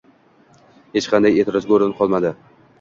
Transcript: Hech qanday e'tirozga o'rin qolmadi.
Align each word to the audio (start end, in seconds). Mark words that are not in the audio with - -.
Hech 0.95 1.09
qanday 1.13 1.39
e'tirozga 1.43 1.79
o'rin 1.79 1.97
qolmadi. 2.03 2.37